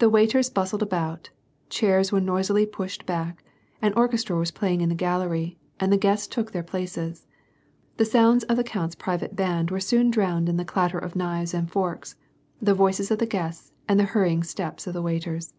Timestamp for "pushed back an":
2.66-3.92